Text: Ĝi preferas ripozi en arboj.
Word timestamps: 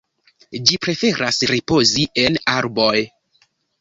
Ĝi 0.69 0.77
preferas 0.85 1.39
ripozi 1.51 2.07
en 2.23 2.41
arboj. 2.55 2.97